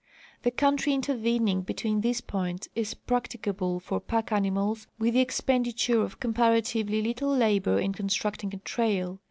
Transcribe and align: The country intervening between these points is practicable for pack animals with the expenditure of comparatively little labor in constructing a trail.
The 0.41 0.49
country 0.49 0.95
intervening 0.95 1.61
between 1.61 2.01
these 2.01 2.21
points 2.21 2.67
is 2.73 2.95
practicable 2.95 3.79
for 3.79 3.99
pack 3.99 4.31
animals 4.31 4.87
with 4.97 5.13
the 5.13 5.19
expenditure 5.19 6.01
of 6.01 6.19
comparatively 6.19 7.03
little 7.03 7.29
labor 7.29 7.77
in 7.79 7.93
constructing 7.93 8.51
a 8.55 8.57
trail. 8.57 9.19